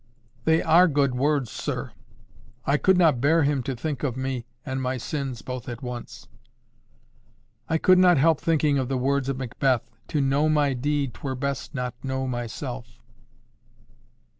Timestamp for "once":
5.83-6.27